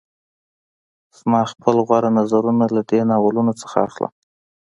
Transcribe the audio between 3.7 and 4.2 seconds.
اخلم